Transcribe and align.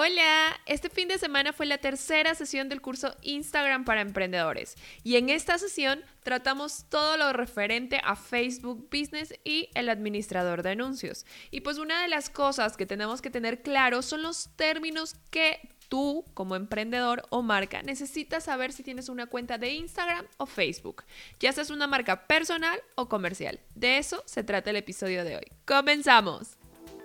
Hola, 0.00 0.60
este 0.66 0.90
fin 0.90 1.08
de 1.08 1.18
semana 1.18 1.52
fue 1.52 1.66
la 1.66 1.78
tercera 1.78 2.32
sesión 2.36 2.68
del 2.68 2.80
curso 2.80 3.16
Instagram 3.22 3.84
para 3.84 4.00
emprendedores 4.00 4.76
y 5.02 5.16
en 5.16 5.28
esta 5.28 5.58
sesión 5.58 6.04
tratamos 6.22 6.84
todo 6.88 7.16
lo 7.16 7.32
referente 7.32 8.00
a 8.04 8.14
Facebook 8.14 8.88
Business 8.92 9.34
y 9.42 9.70
el 9.74 9.88
administrador 9.88 10.62
de 10.62 10.70
anuncios. 10.70 11.26
Y 11.50 11.62
pues 11.62 11.78
una 11.78 12.00
de 12.00 12.06
las 12.06 12.30
cosas 12.30 12.76
que 12.76 12.86
tenemos 12.86 13.20
que 13.20 13.30
tener 13.30 13.60
claro 13.60 14.02
son 14.02 14.22
los 14.22 14.50
términos 14.54 15.16
que 15.32 15.68
tú 15.88 16.24
como 16.32 16.54
emprendedor 16.54 17.24
o 17.30 17.42
marca 17.42 17.82
necesitas 17.82 18.44
saber 18.44 18.72
si 18.72 18.84
tienes 18.84 19.08
una 19.08 19.26
cuenta 19.26 19.58
de 19.58 19.72
Instagram 19.72 20.26
o 20.36 20.46
Facebook, 20.46 21.02
ya 21.40 21.52
seas 21.52 21.70
una 21.70 21.88
marca 21.88 22.28
personal 22.28 22.78
o 22.94 23.08
comercial. 23.08 23.58
De 23.74 23.98
eso 23.98 24.22
se 24.26 24.44
trata 24.44 24.70
el 24.70 24.76
episodio 24.76 25.24
de 25.24 25.38
hoy. 25.38 25.46
¡Comenzamos! 25.64 26.57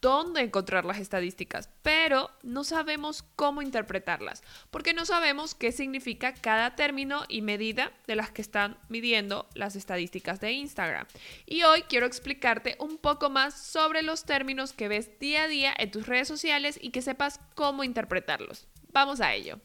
dónde 0.00 0.40
encontrar 0.40 0.84
las 0.84 0.98
estadísticas, 0.98 1.68
pero 1.82 2.30
no 2.42 2.64
sabemos 2.64 3.24
cómo 3.36 3.62
interpretarlas, 3.62 4.42
porque 4.70 4.94
no 4.94 5.04
sabemos 5.04 5.54
qué 5.54 5.72
significa 5.72 6.32
cada 6.34 6.74
término 6.76 7.24
y 7.28 7.42
medida 7.42 7.92
de 8.06 8.16
las 8.16 8.30
que 8.30 8.42
están 8.42 8.78
midiendo 8.88 9.48
las 9.54 9.76
estadísticas 9.76 10.40
de 10.40 10.52
Instagram. 10.52 11.06
Y 11.46 11.62
hoy 11.62 11.82
quiero 11.82 12.06
explicarte 12.06 12.76
un 12.78 12.98
poco 12.98 13.30
más 13.30 13.60
sobre 13.60 14.02
los 14.02 14.24
términos 14.24 14.72
que 14.72 14.88
ves 14.88 15.18
día 15.18 15.44
a 15.44 15.48
día 15.48 15.74
en 15.76 15.90
tus 15.90 16.06
redes 16.06 16.28
sociales 16.28 16.78
y 16.80 16.90
que 16.90 17.02
sepas 17.02 17.40
cómo 17.54 17.84
interpretarlos. 17.84 18.66
Vamos 18.92 19.20
a 19.20 19.34
ello. 19.34 19.60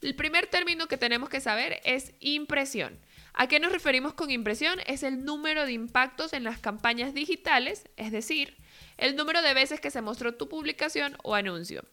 El 0.00 0.14
primer 0.14 0.46
término 0.46 0.86
que 0.86 0.96
tenemos 0.96 1.28
que 1.28 1.40
saber 1.40 1.80
es 1.84 2.12
impresión. 2.20 2.98
¿A 3.40 3.46
qué 3.46 3.60
nos 3.60 3.70
referimos 3.70 4.14
con 4.14 4.32
impresión? 4.32 4.80
Es 4.84 5.04
el 5.04 5.24
número 5.24 5.64
de 5.64 5.70
impactos 5.70 6.32
en 6.32 6.42
las 6.42 6.58
campañas 6.58 7.14
digitales, 7.14 7.84
es 7.96 8.10
decir, 8.10 8.56
el 8.96 9.14
número 9.14 9.42
de 9.42 9.54
veces 9.54 9.80
que 9.80 9.92
se 9.92 10.02
mostró 10.02 10.34
tu 10.34 10.48
publicación 10.48 11.16
o 11.22 11.36
anuncio. 11.36 11.84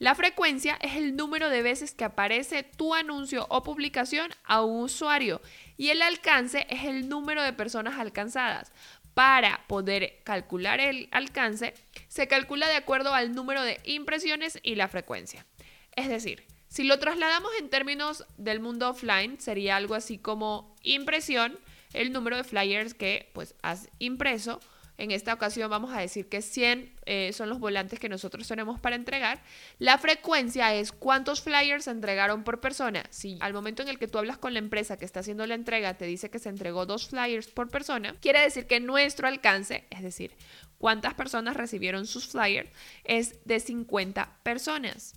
La 0.00 0.16
frecuencia 0.16 0.76
es 0.80 0.96
el 0.96 1.14
número 1.14 1.50
de 1.50 1.62
veces 1.62 1.94
que 1.94 2.02
aparece 2.02 2.64
tu 2.64 2.96
anuncio 2.96 3.46
o 3.48 3.62
publicación 3.62 4.32
a 4.42 4.64
un 4.64 4.82
usuario 4.82 5.40
y 5.76 5.90
el 5.90 6.02
alcance 6.02 6.66
es 6.68 6.84
el 6.84 7.08
número 7.08 7.44
de 7.44 7.52
personas 7.52 7.96
alcanzadas. 8.00 8.72
Para 9.14 9.64
poder 9.68 10.18
calcular 10.24 10.80
el 10.80 11.08
alcance, 11.12 11.74
se 12.08 12.26
calcula 12.26 12.66
de 12.66 12.74
acuerdo 12.74 13.14
al 13.14 13.36
número 13.36 13.62
de 13.62 13.80
impresiones 13.84 14.58
y 14.64 14.74
la 14.74 14.88
frecuencia. 14.88 15.46
Es 15.94 16.08
decir, 16.08 16.44
si 16.68 16.84
lo 16.84 16.98
trasladamos 16.98 17.50
en 17.58 17.70
términos 17.70 18.24
del 18.36 18.60
mundo 18.60 18.90
offline, 18.90 19.40
sería 19.40 19.76
algo 19.76 19.94
así 19.94 20.18
como 20.18 20.76
impresión, 20.82 21.58
el 21.92 22.12
número 22.12 22.36
de 22.36 22.44
flyers 22.44 22.94
que 22.94 23.30
pues 23.32 23.54
has 23.62 23.88
impreso, 23.98 24.60
en 24.98 25.12
esta 25.12 25.32
ocasión 25.32 25.70
vamos 25.70 25.94
a 25.94 26.00
decir 26.00 26.28
que 26.28 26.42
100 26.42 26.92
eh, 27.06 27.32
son 27.32 27.48
los 27.48 27.60
volantes 27.60 28.00
que 28.00 28.08
nosotros 28.08 28.48
tenemos 28.48 28.80
para 28.80 28.96
entregar. 28.96 29.40
La 29.78 29.96
frecuencia 29.96 30.74
es 30.74 30.90
cuántos 30.90 31.40
flyers 31.40 31.84
se 31.84 31.92
entregaron 31.92 32.42
por 32.42 32.60
persona. 32.60 33.04
Si 33.10 33.38
al 33.40 33.54
momento 33.54 33.82
en 33.82 33.88
el 33.88 33.98
que 34.00 34.08
tú 34.08 34.18
hablas 34.18 34.38
con 34.38 34.52
la 34.52 34.58
empresa 34.58 34.98
que 34.98 35.04
está 35.04 35.20
haciendo 35.20 35.46
la 35.46 35.54
entrega 35.54 35.94
te 35.94 36.04
dice 36.04 36.30
que 36.30 36.40
se 36.40 36.48
entregó 36.48 36.84
dos 36.84 37.08
flyers 37.08 37.46
por 37.46 37.70
persona, 37.70 38.16
quiere 38.20 38.40
decir 38.40 38.66
que 38.66 38.80
nuestro 38.80 39.28
alcance, 39.28 39.86
es 39.90 40.02
decir, 40.02 40.32
cuántas 40.78 41.14
personas 41.14 41.56
recibieron 41.56 42.04
sus 42.04 42.26
flyers, 42.26 42.68
es 43.04 43.36
de 43.44 43.60
50 43.60 44.38
personas. 44.42 45.14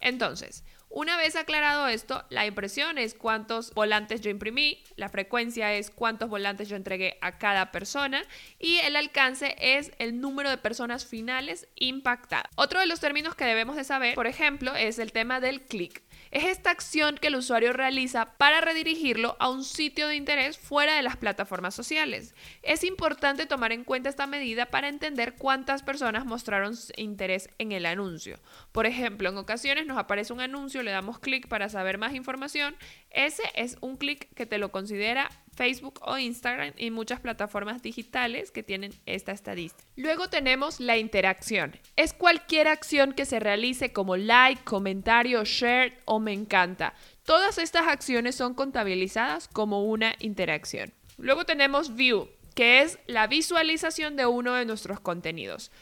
Entonces, 0.00 0.64
una 0.90 1.16
vez 1.16 1.36
aclarado 1.36 1.86
esto, 1.88 2.24
la 2.30 2.46
impresión 2.46 2.98
es 2.98 3.14
cuántos 3.14 3.74
volantes 3.74 4.20
yo 4.20 4.30
imprimí, 4.30 4.82
la 4.96 5.08
frecuencia 5.08 5.74
es 5.74 5.90
cuántos 5.90 6.30
volantes 6.30 6.68
yo 6.68 6.76
entregué 6.76 7.18
a 7.20 7.38
cada 7.38 7.72
persona 7.72 8.22
y 8.58 8.78
el 8.78 8.96
alcance 8.96 9.54
es 9.58 9.92
el 9.98 10.20
número 10.20 10.48
de 10.48 10.56
personas 10.56 11.04
finales 11.04 11.68
impactadas. 11.74 12.50
Otro 12.56 12.80
de 12.80 12.86
los 12.86 13.00
términos 13.00 13.34
que 13.34 13.44
debemos 13.44 13.76
de 13.76 13.84
saber, 13.84 14.14
por 14.14 14.26
ejemplo, 14.26 14.74
es 14.74 14.98
el 14.98 15.12
tema 15.12 15.40
del 15.40 15.62
clic. 15.62 16.02
Es 16.30 16.44
esta 16.44 16.70
acción 16.70 17.16
que 17.16 17.28
el 17.28 17.36
usuario 17.36 17.72
realiza 17.72 18.36
para 18.36 18.60
redirigirlo 18.60 19.36
a 19.40 19.48
un 19.48 19.64
sitio 19.64 20.08
de 20.08 20.16
interés 20.16 20.58
fuera 20.58 20.94
de 20.94 21.02
las 21.02 21.16
plataformas 21.16 21.74
sociales. 21.74 22.34
Es 22.62 22.84
importante 22.84 23.46
tomar 23.46 23.72
en 23.72 23.84
cuenta 23.84 24.10
esta 24.10 24.26
medida 24.26 24.66
para 24.66 24.88
entender 24.88 25.36
cuántas 25.36 25.82
personas 25.82 26.26
mostraron 26.26 26.76
interés 26.96 27.48
en 27.58 27.72
el 27.72 27.86
anuncio. 27.86 28.38
Por 28.72 28.86
ejemplo, 28.86 29.30
en 29.30 29.38
ocasiones 29.38 29.86
nos 29.86 29.98
aparece 29.98 30.32
un 30.32 30.40
anuncio, 30.40 30.82
le 30.82 30.90
damos 30.90 31.18
clic 31.18 31.48
para 31.48 31.68
saber 31.68 31.98
más 31.98 32.14
información. 32.14 32.76
Ese 33.10 33.42
es 33.54 33.78
un 33.80 33.96
clic 33.96 34.32
que 34.34 34.46
te 34.46 34.58
lo 34.58 34.70
considera 34.70 35.30
Facebook 35.58 36.00
o 36.02 36.16
Instagram 36.16 36.72
y 36.76 36.92
muchas 36.92 37.18
plataformas 37.18 37.82
digitales 37.82 38.52
que 38.52 38.62
tienen 38.62 38.94
esta 39.06 39.32
estadística. 39.32 39.84
Luego 39.96 40.30
tenemos 40.30 40.78
la 40.78 40.96
interacción. 40.96 41.76
Es 41.96 42.14
cualquier 42.14 42.68
acción 42.68 43.12
que 43.12 43.26
se 43.26 43.40
realice 43.40 43.92
como 43.92 44.16
like, 44.16 44.62
comentario, 44.62 45.44
share 45.44 45.98
o 46.04 46.20
me 46.20 46.32
encanta. 46.32 46.94
Todas 47.24 47.58
estas 47.58 47.88
acciones 47.88 48.36
son 48.36 48.54
contabilizadas 48.54 49.48
como 49.48 49.84
una 49.84 50.14
interacción. 50.20 50.92
Luego 51.16 51.44
tenemos 51.44 51.96
view, 51.96 52.28
que 52.54 52.82
es 52.82 53.00
la 53.08 53.26
visualización 53.26 54.14
de 54.14 54.26
uno 54.26 54.54
de 54.54 54.64
nuestros 54.64 55.00
contenidos. 55.00 55.72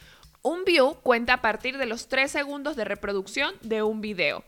Un 0.41 0.65
view 0.65 0.95
cuenta 1.03 1.33
a 1.33 1.41
partir 1.41 1.77
de 1.77 1.85
los 1.85 2.07
3 2.07 2.31
segundos 2.31 2.75
de 2.75 2.83
reproducción 2.83 3.53
de 3.61 3.83
un 3.83 4.01
video. 4.01 4.43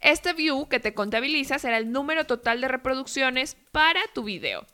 Este 0.00 0.32
view 0.32 0.68
que 0.68 0.80
te 0.80 0.94
contabiliza 0.94 1.58
será 1.58 1.78
el 1.78 1.90
número 1.90 2.26
total 2.26 2.60
de 2.60 2.68
reproducciones 2.68 3.56
para 3.72 4.00
tu 4.14 4.24
video. 4.24 4.66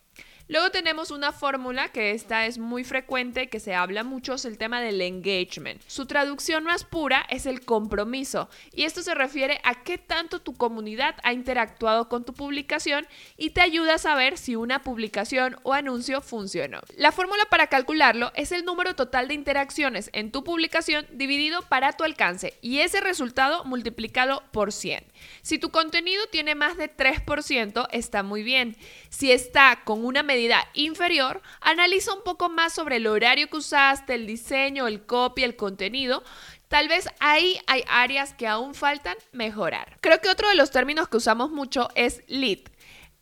Luego 0.50 0.72
tenemos 0.72 1.12
una 1.12 1.30
fórmula 1.30 1.90
que 1.90 2.10
esta 2.10 2.44
es 2.44 2.58
muy 2.58 2.82
frecuente, 2.82 3.48
que 3.48 3.60
se 3.60 3.72
habla 3.76 4.02
mucho, 4.02 4.34
es 4.34 4.44
el 4.44 4.58
tema 4.58 4.80
del 4.80 5.00
engagement. 5.00 5.80
Su 5.86 6.06
traducción 6.06 6.64
más 6.64 6.82
pura 6.82 7.24
es 7.30 7.46
el 7.46 7.64
compromiso 7.64 8.50
y 8.74 8.82
esto 8.82 9.00
se 9.00 9.14
refiere 9.14 9.60
a 9.62 9.84
qué 9.84 9.96
tanto 9.96 10.40
tu 10.40 10.54
comunidad 10.54 11.14
ha 11.22 11.32
interactuado 11.32 12.08
con 12.08 12.24
tu 12.24 12.32
publicación 12.32 13.06
y 13.36 13.50
te 13.50 13.60
ayuda 13.60 13.94
a 13.94 13.98
saber 13.98 14.38
si 14.38 14.56
una 14.56 14.82
publicación 14.82 15.56
o 15.62 15.72
anuncio 15.72 16.20
funcionó. 16.20 16.80
La 16.96 17.12
fórmula 17.12 17.44
para 17.48 17.68
calcularlo 17.68 18.32
es 18.34 18.50
el 18.50 18.64
número 18.64 18.96
total 18.96 19.28
de 19.28 19.34
interacciones 19.34 20.10
en 20.12 20.32
tu 20.32 20.42
publicación 20.42 21.06
dividido 21.12 21.62
para 21.62 21.92
tu 21.92 22.02
alcance 22.02 22.54
y 22.60 22.80
ese 22.80 23.00
resultado 23.00 23.64
multiplicado 23.66 24.42
por 24.50 24.72
100. 24.72 25.04
Si 25.42 25.60
tu 25.60 25.70
contenido 25.70 26.26
tiene 26.26 26.56
más 26.56 26.76
de 26.76 26.90
3%, 26.92 27.86
está 27.92 28.24
muy 28.24 28.42
bien. 28.42 28.76
Si 29.10 29.30
está 29.30 29.82
con 29.84 30.04
una 30.04 30.24
medida 30.24 30.39
inferior, 30.74 31.42
analiza 31.60 32.14
un 32.14 32.22
poco 32.22 32.48
más 32.48 32.72
sobre 32.72 32.96
el 32.96 33.06
horario 33.06 33.48
que 33.48 33.56
usaste, 33.56 34.14
el 34.14 34.26
diseño, 34.26 34.86
el 34.86 35.04
copy, 35.04 35.42
el 35.42 35.56
contenido. 35.56 36.22
Tal 36.68 36.88
vez 36.88 37.08
ahí 37.18 37.58
hay 37.66 37.84
áreas 37.88 38.32
que 38.34 38.46
aún 38.46 38.74
faltan 38.74 39.16
mejorar. 39.32 39.98
Creo 40.00 40.20
que 40.20 40.28
otro 40.28 40.48
de 40.48 40.54
los 40.54 40.70
términos 40.70 41.08
que 41.08 41.16
usamos 41.16 41.50
mucho 41.50 41.88
es 41.94 42.22
lead. 42.28 42.60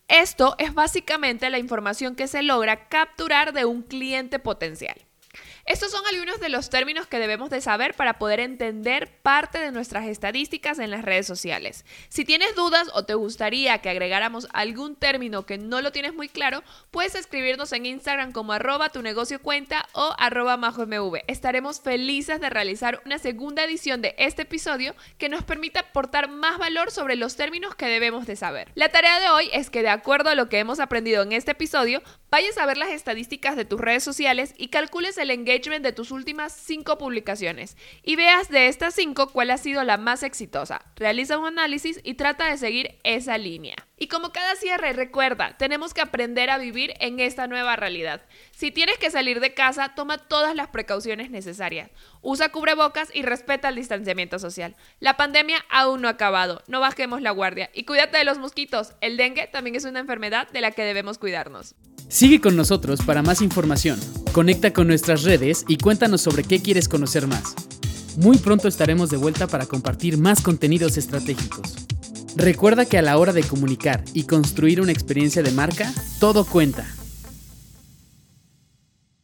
Esto 0.08 0.54
es 0.58 0.74
básicamente 0.74 1.50
la 1.50 1.58
información 1.58 2.14
que 2.14 2.28
se 2.28 2.42
logra 2.42 2.88
capturar 2.88 3.52
de 3.52 3.64
un 3.64 3.82
cliente 3.82 4.38
potencial. 4.38 5.07
Estos 5.68 5.90
son 5.90 6.00
algunos 6.06 6.40
de 6.40 6.48
los 6.48 6.70
términos 6.70 7.06
que 7.06 7.18
debemos 7.18 7.50
de 7.50 7.60
saber 7.60 7.92
para 7.92 8.18
poder 8.18 8.40
entender 8.40 9.20
parte 9.20 9.58
de 9.58 9.70
nuestras 9.70 10.06
estadísticas 10.06 10.78
en 10.78 10.90
las 10.90 11.04
redes 11.04 11.26
sociales. 11.26 11.84
Si 12.08 12.24
tienes 12.24 12.54
dudas 12.54 12.88
o 12.94 13.04
te 13.04 13.12
gustaría 13.12 13.76
que 13.82 13.90
agregáramos 13.90 14.48
algún 14.54 14.96
término 14.96 15.44
que 15.44 15.58
no 15.58 15.82
lo 15.82 15.92
tienes 15.92 16.14
muy 16.14 16.30
claro, 16.30 16.62
puedes 16.90 17.14
escribirnos 17.14 17.70
en 17.74 17.84
Instagram 17.84 18.32
como 18.32 18.54
arroba 18.54 18.88
tu 18.88 19.02
negocio 19.02 19.42
cuenta 19.42 19.86
o 19.92 20.14
arroba 20.18 20.56
majomv. 20.56 21.20
Estaremos 21.26 21.82
felices 21.82 22.40
de 22.40 22.48
realizar 22.48 23.02
una 23.04 23.18
segunda 23.18 23.62
edición 23.62 24.00
de 24.00 24.14
este 24.16 24.42
episodio 24.42 24.94
que 25.18 25.28
nos 25.28 25.44
permita 25.44 25.80
aportar 25.80 26.30
más 26.30 26.56
valor 26.56 26.90
sobre 26.90 27.14
los 27.14 27.36
términos 27.36 27.74
que 27.74 27.88
debemos 27.88 28.26
de 28.26 28.36
saber. 28.36 28.72
La 28.74 28.88
tarea 28.88 29.20
de 29.20 29.28
hoy 29.28 29.50
es 29.52 29.68
que 29.68 29.82
de 29.82 29.90
acuerdo 29.90 30.30
a 30.30 30.34
lo 30.34 30.48
que 30.48 30.60
hemos 30.60 30.80
aprendido 30.80 31.22
en 31.22 31.32
este 31.32 31.50
episodio, 31.50 32.02
vayas 32.30 32.58
a 32.58 32.66
ver 32.66 32.76
las 32.76 32.90
estadísticas 32.90 33.56
de 33.56 33.64
tus 33.64 33.80
redes 33.80 34.04
sociales 34.04 34.54
y 34.56 34.68
calcules 34.68 35.18
el 35.18 35.30
engagement 35.30 35.84
de 35.84 35.92
tus 35.92 36.10
últimas 36.10 36.52
cinco 36.52 36.98
publicaciones 36.98 37.76
y 38.02 38.16
veas 38.16 38.48
de 38.48 38.68
estas 38.68 38.94
cinco 38.94 39.28
cuál 39.28 39.50
ha 39.50 39.58
sido 39.58 39.82
la 39.84 39.96
más 39.96 40.22
exitosa. 40.22 40.82
Realiza 40.96 41.38
un 41.38 41.46
análisis 41.46 42.00
y 42.04 42.14
trata 42.14 42.50
de 42.50 42.58
seguir 42.58 42.98
esa 43.04 43.38
línea. 43.38 43.76
Y 44.00 44.06
como 44.06 44.32
cada 44.32 44.54
cierre, 44.54 44.92
recuerda, 44.92 45.56
tenemos 45.58 45.92
que 45.92 46.00
aprender 46.00 46.50
a 46.50 46.58
vivir 46.58 46.94
en 47.00 47.18
esta 47.18 47.48
nueva 47.48 47.74
realidad. 47.74 48.22
Si 48.52 48.70
tienes 48.70 48.98
que 48.98 49.10
salir 49.10 49.40
de 49.40 49.54
casa, 49.54 49.94
toma 49.96 50.18
todas 50.18 50.54
las 50.54 50.68
precauciones 50.68 51.30
necesarias. 51.30 51.90
Usa 52.22 52.50
cubrebocas 52.50 53.08
y 53.12 53.22
respeta 53.22 53.70
el 53.70 53.74
distanciamiento 53.74 54.38
social. 54.38 54.76
La 55.00 55.16
pandemia 55.16 55.64
aún 55.68 56.02
no 56.02 56.08
ha 56.08 56.12
acabado, 56.12 56.62
no 56.68 56.80
bajemos 56.80 57.22
la 57.22 57.32
guardia 57.32 57.70
y 57.74 57.84
cuídate 57.84 58.18
de 58.18 58.24
los 58.24 58.38
mosquitos. 58.38 58.94
El 59.00 59.16
dengue 59.16 59.48
también 59.48 59.74
es 59.74 59.84
una 59.84 60.00
enfermedad 60.00 60.48
de 60.50 60.60
la 60.60 60.70
que 60.70 60.84
debemos 60.84 61.18
cuidarnos. 61.18 61.74
Sigue 62.08 62.40
con 62.40 62.56
nosotros 62.56 63.00
para 63.04 63.22
más 63.22 63.42
información. 63.42 64.00
Conecta 64.32 64.72
con 64.72 64.86
nuestras 64.86 65.24
redes 65.24 65.64
y 65.68 65.76
cuéntanos 65.76 66.22
sobre 66.22 66.42
qué 66.42 66.60
quieres 66.60 66.88
conocer 66.88 67.26
más. 67.26 67.54
Muy 68.16 68.38
pronto 68.38 68.66
estaremos 68.66 69.10
de 69.10 69.18
vuelta 69.18 69.46
para 69.46 69.66
compartir 69.66 70.16
más 70.16 70.40
contenidos 70.40 70.96
estratégicos. 70.96 71.74
Recuerda 72.34 72.86
que 72.86 72.98
a 72.98 73.02
la 73.02 73.18
hora 73.18 73.32
de 73.32 73.42
comunicar 73.42 74.02
y 74.14 74.24
construir 74.24 74.80
una 74.80 74.92
experiencia 74.92 75.42
de 75.42 75.50
marca, 75.52 75.92
todo 76.18 76.44
cuenta. 76.44 76.86